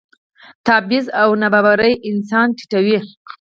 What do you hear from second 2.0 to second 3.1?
انسان ټیټوي.